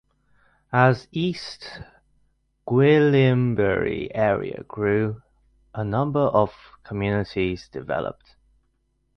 [0.73, 1.79] As the East
[2.67, 5.21] Gwillimbury area grew,
[5.75, 6.51] a number of
[6.83, 8.35] communities developed.